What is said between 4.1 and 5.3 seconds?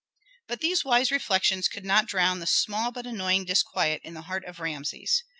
the heart of Rameses.